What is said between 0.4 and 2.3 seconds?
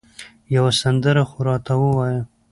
یوه سندره خو راته ووایه